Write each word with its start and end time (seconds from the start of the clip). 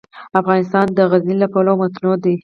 افغانستان 0.39 0.85
د 0.97 0.99
غزني 1.11 1.35
له 1.41 1.47
پلوه 1.53 1.79
متنوع 1.81 2.15
دی. 2.23 2.35